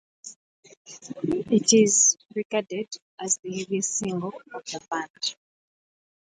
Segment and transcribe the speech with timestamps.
[1.53, 2.87] It is regarded
[3.19, 5.35] as the heaviest single of the band.